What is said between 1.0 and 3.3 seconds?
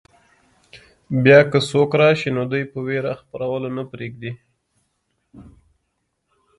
بیا که څوک راشي نو دوی په وېره